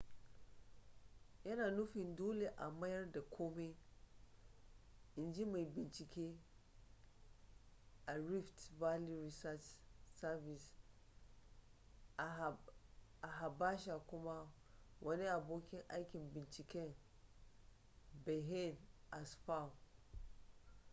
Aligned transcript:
yana 1.45 1.65
nufin 1.71 2.15
dole 2.15 2.49
a 2.57 2.69
mayar 2.71 3.11
da 3.11 3.21
komai 3.21 3.75
in 5.17 5.33
ji 5.33 5.45
mai 5.45 5.65
binciken 5.65 6.39
a 8.05 8.17
rift 8.19 8.69
valley 8.79 9.15
research 9.23 9.63
service 10.15 10.71
a 12.17 13.27
habasha 13.39 13.99
kuma 14.07 14.51
wani 15.01 15.25
abokin 15.27 15.83
aikin 15.89 16.33
binciken 16.33 16.95
berhane 18.25 18.77
asfaw 19.11 19.69